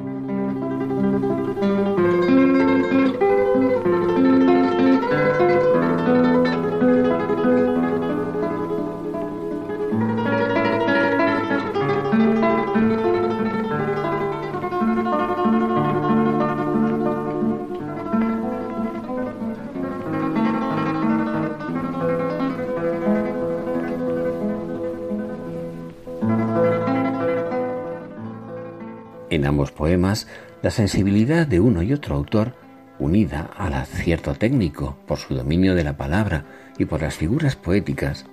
[29.62, 30.26] Ambos poemas,
[30.60, 32.56] la sensibilidad de uno y otro autor,
[32.98, 36.44] unida al acierto técnico por su dominio de la palabra
[36.78, 38.24] y por las figuras poéticas,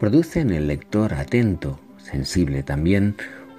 [0.00, 3.14] produce en el lector atento, sensible también,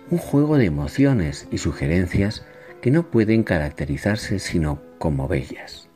[0.09, 2.43] un juego de emociones y sugerencias
[2.81, 5.87] que no pueden caracterizarse sino como bellas.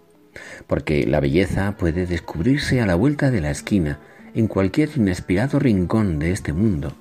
[0.66, 4.00] Porque la belleza puede descubrirse a la vuelta de la esquina,
[4.34, 6.96] en cualquier inesperado rincón de este mundo,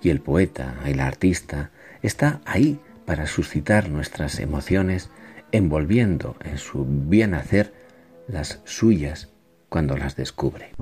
[0.00, 5.10] y el poeta, el artista, está ahí para suscitar nuestras emociones,
[5.52, 7.72] envolviendo en su bien hacer
[8.28, 9.28] las suyas
[9.68, 10.72] cuando las descubre.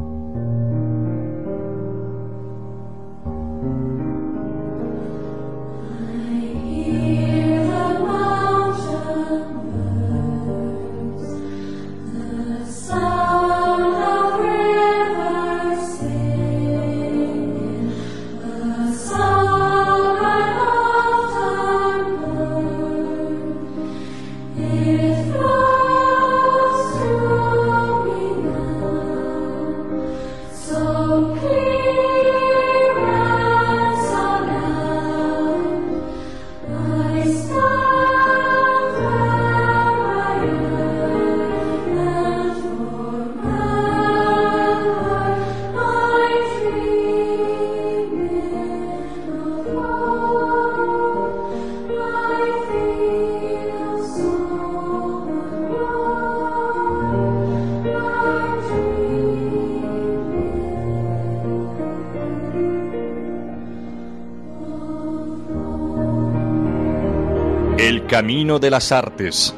[68.13, 69.55] Camino de las Artes.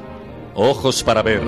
[0.54, 1.42] Ojos para ver.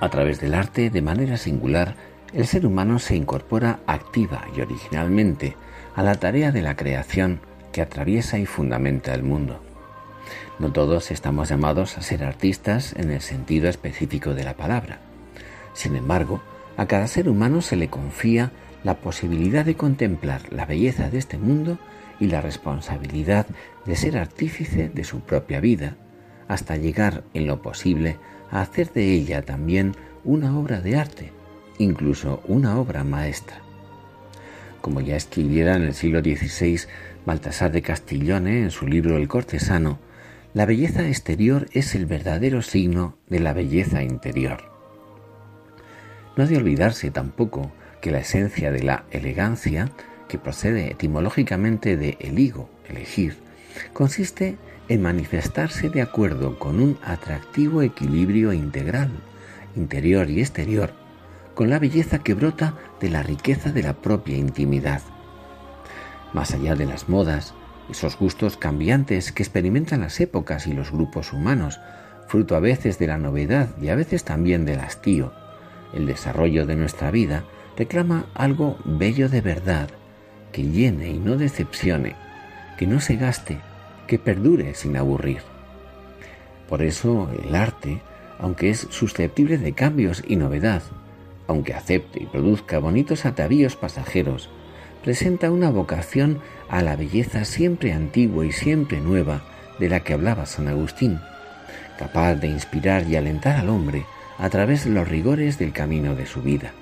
[0.00, 1.96] A través del arte, de manera singular,
[2.32, 5.54] el ser humano se incorpora activa y originalmente
[5.94, 7.40] a la tarea de la creación
[7.72, 9.63] que atraviesa y fundamenta el mundo.
[10.58, 15.00] No todos estamos llamados a ser artistas en el sentido específico de la palabra.
[15.74, 16.40] Sin embargo,
[16.76, 18.50] A cada ser humano se le confía
[18.82, 21.78] la posibilidad de contemplar la belleza de este mundo
[22.18, 23.46] y la responsabilidad
[23.86, 25.96] de ser artífice de su propia vida,
[26.48, 28.16] hasta llegar en lo posible
[28.50, 29.94] a hacer de ella también
[30.24, 31.32] una obra de arte,
[31.78, 33.58] incluso una obra maestra.
[34.80, 36.80] Como ya escribiera en el siglo XVI
[37.24, 39.98] Baltasar de Castiglione en su libro El cortesano,
[40.54, 44.62] la belleza exterior es el verdadero signo de la belleza interior.
[46.36, 49.90] No ha de olvidarse tampoco que la esencia de la elegancia,
[50.28, 53.36] que procede etimológicamente de eligo, elegir,
[53.92, 54.56] consiste
[54.88, 59.10] en manifestarse de acuerdo con un atractivo equilibrio integral,
[59.74, 60.92] interior y exterior,
[61.56, 65.02] con la belleza que brota de la riqueza de la propia intimidad.
[66.32, 67.54] Más allá de las modas,
[67.90, 71.80] esos gustos cambiantes que experimentan las épocas y los grupos humanos,
[72.26, 75.32] fruto a veces de la novedad y a veces también del hastío,
[75.94, 77.44] el desarrollo de nuestra vida
[77.76, 79.88] reclama algo bello de verdad,
[80.52, 82.16] que llene y no decepcione,
[82.76, 83.58] que no se gaste,
[84.06, 85.42] que perdure sin aburrir.
[86.68, 88.00] Por eso el arte,
[88.38, 90.82] aunque es susceptible de cambios y novedad,
[91.46, 94.50] aunque acepte y produzca bonitos atavíos pasajeros,
[95.04, 96.40] presenta una vocación
[96.70, 99.42] a la belleza siempre antigua y siempre nueva
[99.78, 101.20] de la que hablaba San Agustín,
[101.98, 104.06] capaz de inspirar y alentar al hombre
[104.38, 106.72] a través de los rigores del camino de su vida.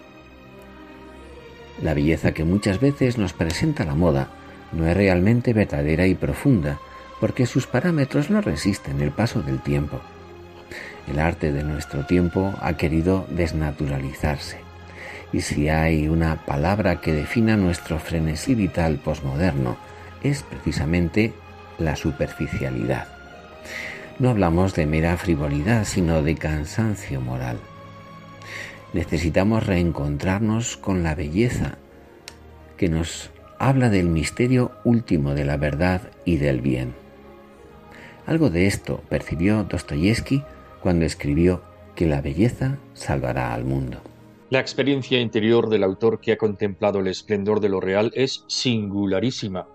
[1.82, 4.28] La belleza que muchas veces nos presenta la moda
[4.70, 6.78] no es realmente verdadera y profunda,
[7.20, 10.00] porque sus parámetros no resisten el paso del tiempo.
[11.08, 14.58] El arte de nuestro tiempo ha querido desnaturalizarse,
[15.32, 19.76] y si hay una palabra que defina nuestro frenesí vital posmoderno,
[20.22, 21.32] es precisamente
[21.78, 23.08] la superficialidad.
[24.18, 27.58] No hablamos de mera frivolidad, sino de cansancio moral.
[28.92, 31.78] Necesitamos reencontrarnos con la belleza
[32.76, 36.94] que nos habla del misterio último de la verdad y del bien.
[38.26, 40.44] Algo de esto percibió Dostoyevsky
[40.80, 41.62] cuando escribió
[41.94, 44.02] que la belleza salvará al mundo.
[44.52, 49.66] La experiencia interior del autor que ha contemplado el esplendor de lo real es singularísima,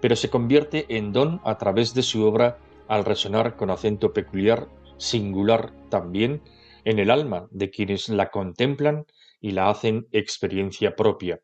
[0.00, 2.58] pero se convierte en don a través de su obra
[2.88, 4.66] al resonar con acento peculiar,
[4.96, 6.42] singular también,
[6.84, 9.06] en el alma de quienes la contemplan
[9.40, 11.38] y la hacen experiencia propia.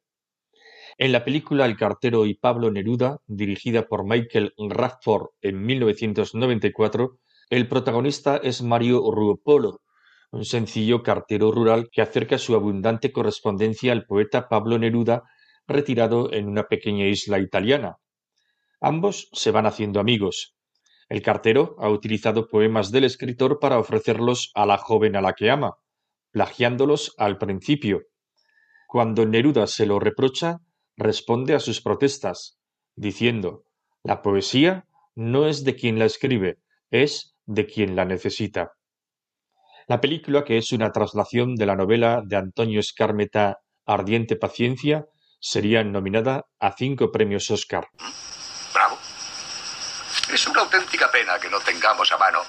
[0.99, 7.17] En la película El cartero y Pablo Neruda, dirigida por Michael Radford en 1994,
[7.49, 9.82] el protagonista es Mario Ruopolo,
[10.33, 15.23] un sencillo cartero rural que acerca su abundante correspondencia al poeta Pablo Neruda,
[15.67, 17.99] retirado en una pequeña isla italiana.
[18.81, 20.57] Ambos se van haciendo amigos,
[21.13, 25.51] el cartero ha utilizado poemas del escritor para ofrecerlos a la joven a la que
[25.51, 25.75] ama,
[26.31, 28.05] plagiándolos al principio.
[28.89, 30.61] Cuando Neruda se lo reprocha,
[30.97, 32.59] responde a sus protestas,
[32.97, 33.65] diciendo
[34.03, 36.61] La poesía no es de quien la escribe,
[36.91, 38.73] es de quien la necesita.
[39.89, 45.07] La película, que es una traslación de la novela de Antonio Escarmeta Ardiente Paciencia,
[45.41, 47.89] sería nominada a cinco premios Oscar.
[50.33, 52.41] Es una auténtica pena que no tengamos a mano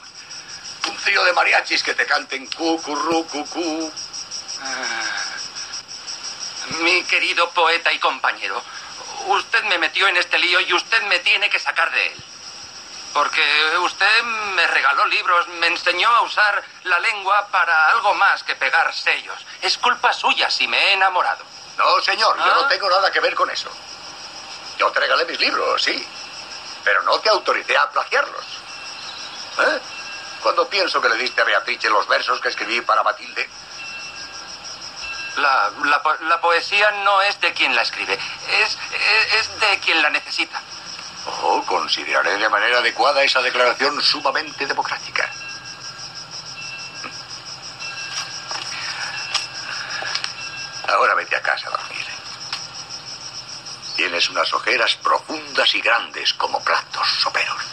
[0.89, 3.91] un trío de mariachis que te canten cucurru, cucú.
[4.61, 5.35] Ah,
[6.81, 8.61] mi querido poeta y compañero,
[9.27, 12.13] usted me metió en este lío y usted me tiene que sacar de él.
[13.13, 18.55] Porque usted me regaló libros, me enseñó a usar la lengua para algo más que
[18.55, 19.37] pegar sellos.
[19.61, 21.45] Es culpa suya si me he enamorado.
[21.77, 22.67] No, señor, yo no ¿Ah?
[22.67, 23.69] tengo nada que ver con eso.
[24.77, 26.07] Yo te regalé mis libros, sí
[26.83, 28.45] pero no te autoricé a plagiarlos.
[29.59, 29.79] ¿Eh?
[30.41, 33.49] Cuando pienso que le diste a Beatrice los versos que escribí para Matilde.
[35.37, 35.71] La,
[36.21, 38.77] la, poesía no es de quien la escribe, es,
[39.33, 40.61] es de quien la necesita.
[41.25, 45.31] Oh, consideraré de manera adecuada esa declaración sumamente democrática.
[50.87, 52.05] Ahora vete a casa dormir.
[53.95, 57.72] Tienes unas ojeras profundas y grandes como platos soperos.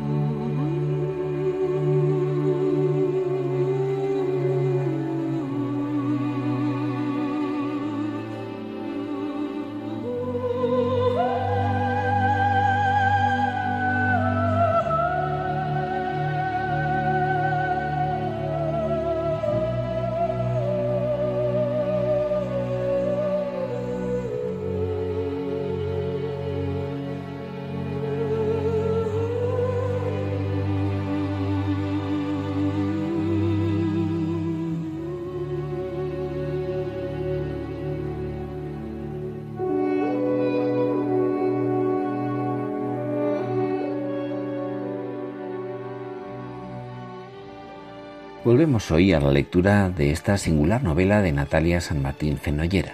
[48.91, 52.93] Hoy a la lectura de esta singular novela de Natalia San Martín Fenollera.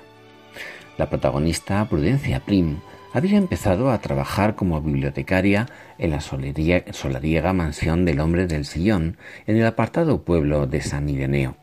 [0.98, 2.78] La protagonista, Prudencia Prim,
[3.12, 5.66] había empezado a trabajar como bibliotecaria
[5.98, 11.58] en la solariega mansión del hombre del sillón en el apartado pueblo de San Ireneo.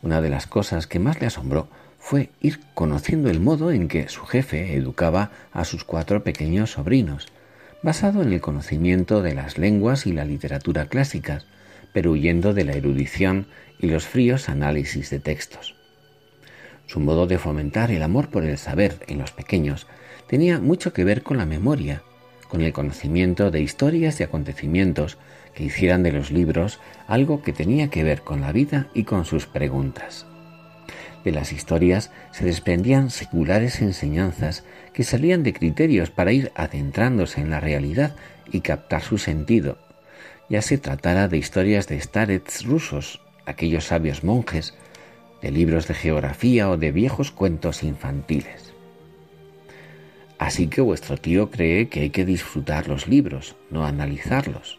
[0.00, 4.08] Una de las cosas que más le asombró fue ir conociendo el modo en que
[4.08, 7.28] su jefe educaba a sus cuatro pequeños sobrinos,
[7.82, 11.44] basado en el conocimiento de las lenguas y la literatura clásicas,
[11.94, 13.46] pero huyendo de la erudición
[13.78, 15.76] y los fríos análisis de textos.
[16.86, 19.86] Su modo de fomentar el amor por el saber en los pequeños
[20.26, 22.02] tenía mucho que ver con la memoria,
[22.48, 25.18] con el conocimiento de historias y acontecimientos
[25.54, 29.24] que hicieran de los libros algo que tenía que ver con la vida y con
[29.24, 30.26] sus preguntas.
[31.22, 37.50] De las historias se desprendían seculares enseñanzas que salían de criterios para ir adentrándose en
[37.50, 38.16] la realidad
[38.50, 39.78] y captar su sentido,
[40.54, 44.72] ya se tratara de historias de starets rusos, aquellos sabios monjes,
[45.42, 48.72] de libros de geografía o de viejos cuentos infantiles.
[50.38, 54.78] Así que vuestro tío cree que hay que disfrutar los libros, no analizarlos,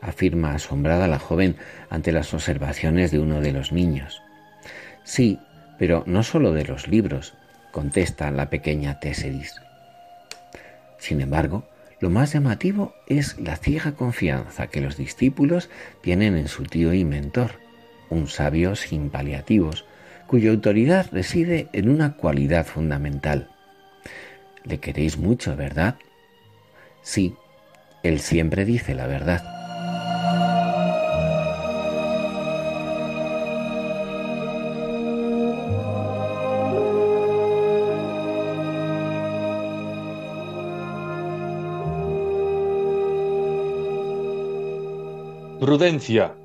[0.00, 1.56] afirma asombrada la joven
[1.88, 4.22] ante las observaciones de uno de los niños.
[5.02, 5.40] Sí,
[5.76, 7.34] pero no solo de los libros,
[7.72, 9.56] contesta la pequeña Tesseris.
[10.98, 11.64] Sin embargo,
[12.00, 15.68] lo más llamativo es la ciega confianza que los discípulos
[16.00, 17.52] tienen en su tío y mentor,
[18.08, 19.84] un sabio sin paliativos,
[20.26, 23.50] cuya autoridad reside en una cualidad fundamental.
[24.64, 25.96] Le queréis mucho, ¿verdad?
[27.02, 27.34] Sí,
[28.02, 29.59] él siempre dice la verdad.
[45.70, 46.36] Prudencia,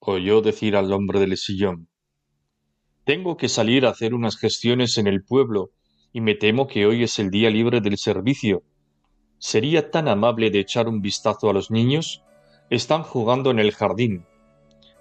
[0.00, 1.86] oyó decir al hombre del sillón.
[3.04, 5.70] Tengo que salir a hacer unas gestiones en el pueblo
[6.12, 8.64] y me temo que hoy es el día libre del servicio.
[9.38, 12.24] ¿Sería tan amable de echar un vistazo a los niños?
[12.68, 14.26] Están jugando en el jardín.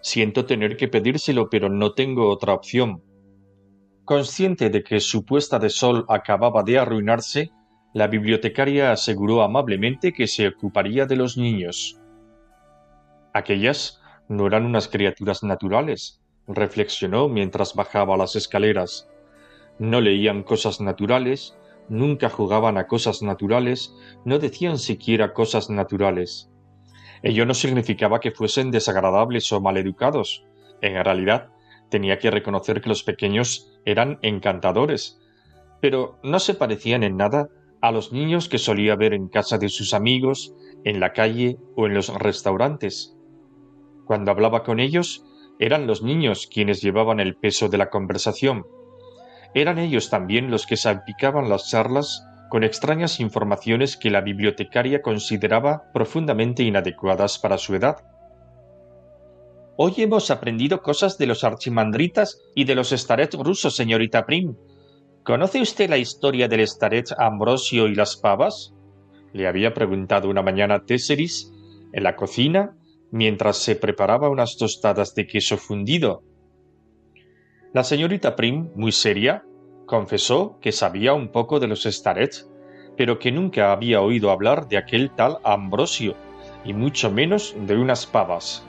[0.02, 3.02] Siento tener que pedírselo, pero no tengo otra opción.
[4.06, 7.50] Consciente de que su puesta de sol acababa de arruinarse,
[7.96, 12.00] la bibliotecaria aseguró amablemente que se ocuparía de los niños.
[13.34, 19.10] Aquellas no eran unas criaturas naturales, reflexionó mientras bajaba las escaleras.
[19.80, 21.58] No leían cosas naturales,
[21.90, 26.50] nunca jugaban a cosas naturales, no decían siquiera cosas naturales.
[27.24, 30.46] Ello no significaba que fuesen desagradables o maleducados.
[30.82, 31.50] En realidad,
[31.90, 35.20] tenía que reconocer que los pequeños eran encantadores,
[35.80, 37.50] pero no se parecían en nada
[37.82, 40.54] a los niños que solía ver en casa de sus amigos,
[40.86, 43.12] en la calle o en los restaurantes.
[44.06, 45.26] Cuando hablaba con ellos,
[45.60, 48.66] eran los niños quienes llevaban el peso de la conversación.
[49.54, 55.91] Eran ellos también los que salpicaban las charlas con extrañas informaciones que la bibliotecaria consideraba
[55.93, 57.97] profundamente inadecuadas para su edad.
[59.76, 64.56] Hoy hemos aprendido cosas de los archimandritas y de los starets rusos, señorita Prim.
[65.24, 68.74] ¿Conoce usted la historia del staret Ambrosio y las pavas?
[69.32, 71.51] Le había preguntado una mañana Tesseris
[71.91, 72.76] en la cocina
[73.14, 76.24] mientras se preparaba unas tostadas de queso fundido.
[77.72, 79.43] La señorita Prim, muy seria,
[79.86, 82.49] confesó que sabía un poco de los starets,
[82.97, 86.16] pero que nunca había oído hablar de aquel tal Ambrosio,
[86.66, 88.66] y mucho menos de unas pavas.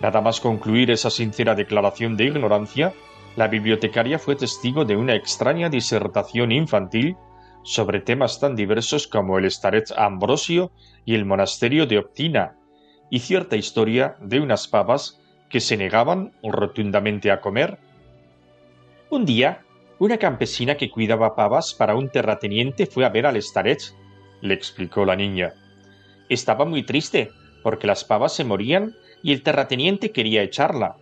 [0.00, 2.92] Nada más concluir esa sincera declaración de ignorancia,
[3.36, 7.16] la bibliotecaria fue testigo de una extraña disertación infantil
[7.62, 10.72] sobre temas tan diversos como el Staret Ambrosio
[11.04, 12.56] y el monasterio de Optina,
[13.12, 17.78] y cierta historia de unas pavas que se negaban rotundamente a comer.
[19.10, 19.60] Un día,
[19.98, 23.94] Una campesina que cuidaba pavas para un terrateniente fue a ver al Starets,
[24.40, 25.52] le explicó la niña.
[26.28, 27.30] Estaba muy triste,
[27.62, 30.96] porque las pavas se morían y el terrateniente quería echarla.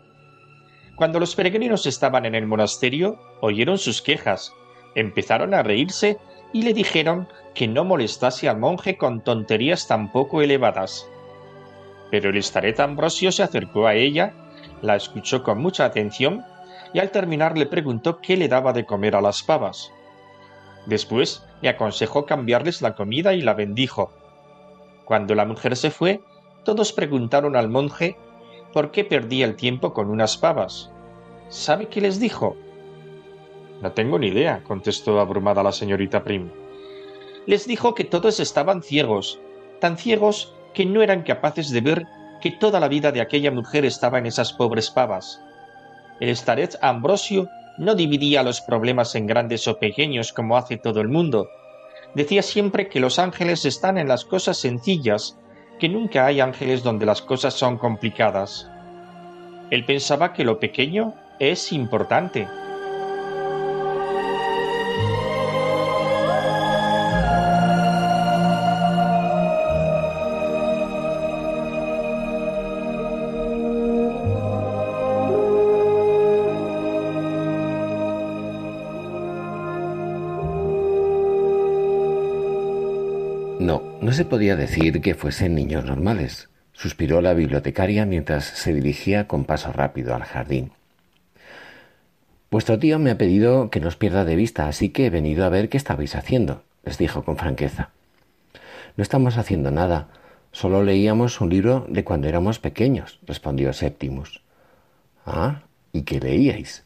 [0.96, 4.52] Cuando los peregrinos estaban en el monasterio, oyeron sus quejas,
[4.94, 6.18] empezaron a reírse
[6.52, 11.08] y le dijeron que no molestase al monje con tonterías tan poco elevadas.
[12.10, 14.32] Pero el estaret Ambrosio se acercó a ella,
[14.82, 16.44] la escuchó con mucha atención
[16.92, 19.92] y al terminar le preguntó qué le daba de comer a las pavas.
[20.86, 24.12] Después le aconsejó cambiarles la comida y la bendijo.
[25.04, 26.20] Cuando la mujer se fue,
[26.64, 28.16] todos preguntaron al monje
[28.72, 30.90] por qué perdía el tiempo con unas pavas.
[31.48, 32.56] ¿Sabe qué les dijo?
[33.82, 36.50] No tengo ni idea, contestó abrumada la señorita Prim.
[37.46, 39.40] Les dijo que todos estaban ciegos,
[39.80, 42.06] tan ciegos que no eran capaces de ver
[42.40, 45.40] que toda la vida de aquella mujer estaba en esas pobres pavas.
[46.20, 47.48] El staret Ambrosio
[47.78, 51.48] no dividía los problemas en grandes o pequeños como hace todo el mundo.
[52.14, 55.38] Decía siempre que los ángeles están en las cosas sencillas,
[55.78, 58.70] que nunca hay ángeles donde las cosas son complicadas.
[59.70, 62.46] Él pensaba que lo pequeño es importante.
[84.10, 89.44] No se podía decir que fuesen niños normales, suspiró la bibliotecaria mientras se dirigía con
[89.44, 90.72] paso rápido al jardín.
[92.50, 95.48] Vuestro tío me ha pedido que nos pierda de vista, así que he venido a
[95.48, 97.90] ver qué estabais haciendo, les dijo con franqueza.
[98.96, 100.08] No estamos haciendo nada,
[100.50, 104.42] solo leíamos un libro de cuando éramos pequeños, respondió Septimus.
[105.24, 106.82] Ah, ¿y qué leíais?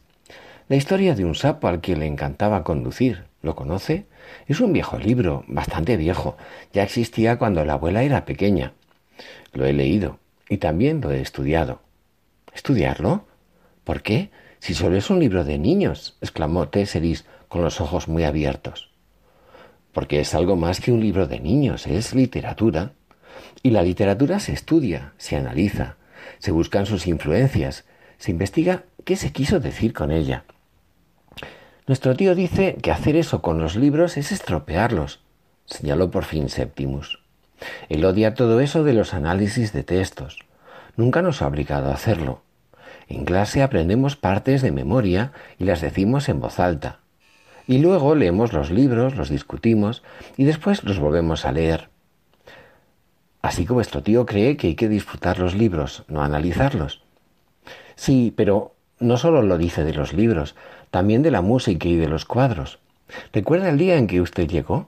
[0.69, 3.23] La historia de un sapo al que le encantaba conducir.
[3.45, 4.07] ¿Lo conoce?
[4.47, 6.35] Es un viejo libro, bastante viejo.
[6.73, 8.73] Ya existía cuando la abuela era pequeña.
[9.53, 10.17] Lo he leído
[10.49, 11.79] y también lo he estudiado.
[12.55, 13.27] ¿Estudiarlo?
[13.83, 14.31] ¿Por qué?
[14.57, 18.89] Si solo es un libro de niños, exclamó Tesseris con los ojos muy abiertos.
[19.93, 22.93] Porque es algo más que un libro de niños, es literatura.
[23.61, 25.97] Y la literatura se estudia, se analiza,
[26.39, 27.85] se buscan sus influencias,
[28.17, 30.45] se investiga qué se quiso decir con ella.
[31.87, 35.19] Nuestro tío dice que hacer eso con los libros es estropearlos,
[35.65, 37.19] señaló por fin Septimus.
[37.89, 40.39] Él odia todo eso de los análisis de textos.
[40.97, 42.41] Nunca nos ha obligado a hacerlo.
[43.07, 47.01] En clase aprendemos partes de memoria y las decimos en voz alta.
[47.67, 50.01] Y luego leemos los libros, los discutimos
[50.37, 51.89] y después los volvemos a leer.
[53.43, 57.03] Así que vuestro tío cree que hay que disfrutar los libros, no analizarlos.
[57.95, 60.55] Sí, pero no solo lo dice de los libros,
[60.95, 62.79] también de la música y de los cuadros.
[63.33, 64.87] ¿Recuerda el día en que usted llegó?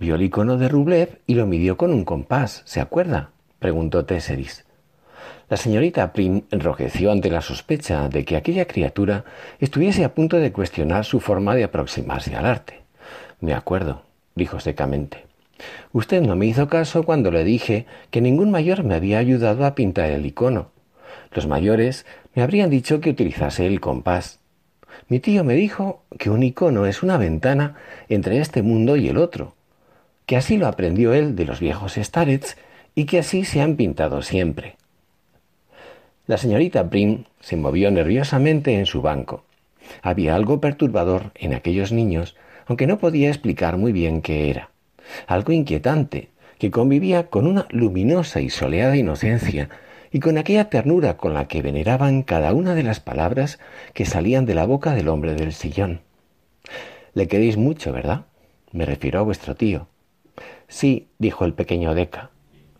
[0.00, 3.30] Vio el icono de Rublev y lo midió con un compás, ¿se acuerda?
[3.60, 4.64] preguntó Tesseris.
[5.48, 9.24] La señorita Prim enrojeció ante la sospecha de que aquella criatura
[9.60, 12.80] estuviese a punto de cuestionar su forma de aproximarse al arte.
[13.40, 14.02] Me acuerdo,
[14.34, 15.26] dijo secamente.
[15.92, 19.76] Usted no me hizo caso cuando le dije que ningún mayor me había ayudado a
[19.76, 20.72] pintar el icono.
[21.30, 24.37] Los mayores me habrían dicho que utilizase el compás.
[25.08, 27.76] Mi tío me dijo que un icono es una ventana
[28.08, 29.54] entre este mundo y el otro,
[30.26, 32.56] que así lo aprendió él de los viejos starets
[32.94, 34.76] y que así se han pintado siempre.
[36.26, 39.44] La señorita Prim se movió nerviosamente en su banco.
[40.02, 42.36] Había algo perturbador en aquellos niños,
[42.66, 44.68] aunque no podía explicar muy bien qué era.
[45.26, 46.28] Algo inquietante,
[46.58, 49.70] que convivía con una luminosa y soleada inocencia
[50.12, 53.58] y con aquella ternura con la que veneraban cada una de las palabras
[53.94, 56.00] que salían de la boca del hombre del sillón.
[57.14, 58.26] Le queréis mucho, ¿verdad?
[58.72, 59.88] Me refiero a vuestro tío.
[60.68, 62.30] Sí, dijo el pequeño Deca,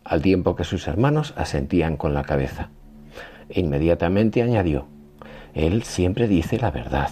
[0.03, 2.69] al tiempo que sus hermanos asentían con la cabeza.
[3.49, 4.87] E inmediatamente añadió,
[5.53, 7.09] Él siempre dice la verdad.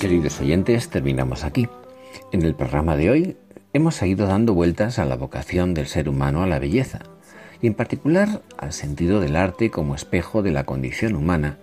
[0.00, 1.68] Queridos oyentes, terminamos aquí.
[2.32, 3.36] En el programa de hoy
[3.72, 7.00] hemos seguido dando vueltas a la vocación del ser humano a la belleza,
[7.62, 11.58] y en particular al sentido del arte como espejo de la condición humana,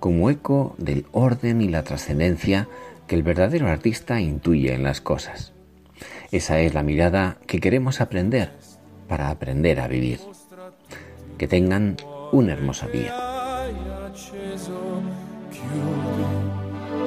[0.00, 2.68] como eco del orden y la trascendencia
[3.06, 5.52] que el verdadero artista intuye en las cosas.
[6.30, 8.52] Esa es la mirada que queremos aprender
[9.08, 10.18] para aprender a vivir.
[11.38, 11.96] Que tengan
[12.32, 13.31] un hermoso día.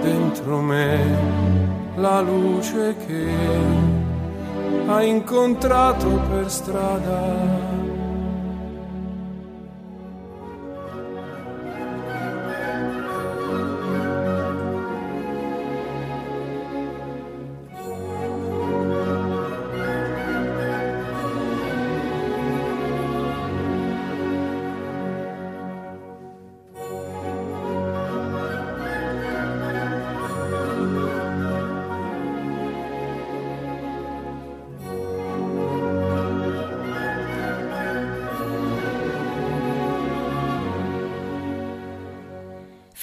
[0.05, 0.99] Dentro me
[1.95, 3.27] la luce che
[4.85, 7.74] ha incontrato per strada